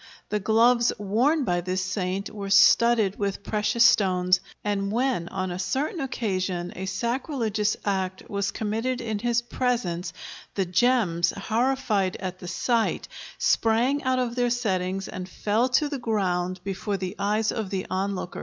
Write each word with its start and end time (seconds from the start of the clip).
The 0.29 0.39
gloves 0.39 0.91
worn 0.97 1.43
by 1.43 1.61
this 1.61 1.85
saint 1.85 2.31
were 2.31 2.49
studded 2.49 3.19
with 3.19 3.43
precious 3.43 3.85
stones, 3.85 4.39
and 4.63 4.91
when 4.91 5.27
on 5.27 5.51
a 5.51 5.59
certain 5.59 5.99
occasion 5.99 6.73
a 6.75 6.87
sacrilegious 6.87 7.77
act 7.85 8.27
was 8.27 8.49
committed 8.49 8.99
in 8.99 9.19
his 9.19 9.43
presence, 9.43 10.11
the 10.55 10.65
gems, 10.65 11.29
horrified 11.37 12.15
at 12.19 12.39
the 12.39 12.47
sight, 12.47 13.07
sprang 13.37 14.01
out 14.03 14.17
of 14.17 14.33
their 14.33 14.49
settings 14.49 15.07
and 15.07 15.29
fell 15.29 15.69
to 15.69 15.87
the 15.87 15.99
ground 15.99 16.61
before 16.63 16.97
the 16.97 17.15
eyes 17.19 17.51
of 17.51 17.69
the 17.69 17.85
onlookers. 17.87 18.39